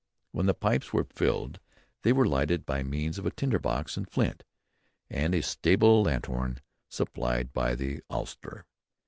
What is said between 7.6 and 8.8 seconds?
the ostler.